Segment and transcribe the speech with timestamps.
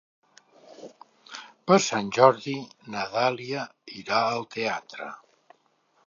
[1.71, 2.55] Per Sant Jordi
[2.95, 3.65] na Dàlia
[3.99, 5.11] irà al teatre.